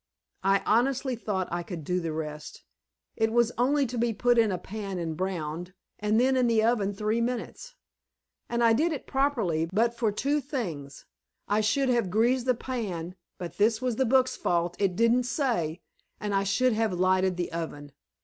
I 0.41 0.63
honestly 0.65 1.15
thought 1.15 1.47
I 1.51 1.61
could 1.61 1.83
do 1.83 1.99
the 1.99 2.11
rest. 2.11 2.63
It 3.15 3.31
was 3.31 3.51
only 3.55 3.85
to 3.85 3.99
be 3.99 4.13
put 4.13 4.39
in 4.39 4.51
a 4.51 4.57
pan 4.57 4.97
and 4.97 5.15
browned, 5.15 5.75
and 5.99 6.19
then 6.19 6.35
in 6.35 6.47
the 6.47 6.63
oven 6.63 6.91
three 6.95 7.21
minutes. 7.21 7.75
And 8.49 8.63
I 8.63 8.73
did 8.73 8.91
it 8.93 9.05
properly, 9.05 9.69
but 9.71 9.93
for 9.93 10.11
two 10.11 10.41
things: 10.41 11.05
I 11.47 11.61
should 11.61 11.89
have 11.89 12.09
greased 12.09 12.47
the 12.47 12.55
pan 12.55 13.15
(but 13.37 13.59
this 13.59 13.79
was 13.79 13.97
the 13.97 14.05
book's 14.07 14.35
fault; 14.35 14.75
it 14.79 14.95
didn't 14.95 15.25
say) 15.25 15.81
and 16.19 16.33
I 16.33 16.45
should 16.45 16.73
have 16.73 16.93
lighted 16.99 17.37
the 17.37 17.51
oven. 17.51 17.91